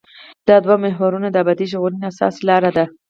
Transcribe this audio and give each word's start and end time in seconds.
دا 0.47 0.55
دوه 0.65 0.75
محورونه 0.85 1.27
د 1.31 1.35
ابدي 1.43 1.65
ژغورنې 1.71 2.05
اساسي 2.11 2.41
لاره 2.49 2.69
دي. 2.77 2.85